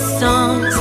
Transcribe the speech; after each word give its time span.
songs 0.00 0.79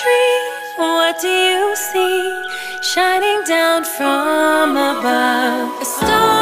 tree, 0.00 0.40
what 0.76 1.20
do 1.20 1.28
you 1.28 1.76
see 1.76 2.44
shining 2.82 3.42
down 3.44 3.84
from 3.84 4.76
above? 4.76 5.80
A 5.80 5.84
star. 5.84 6.35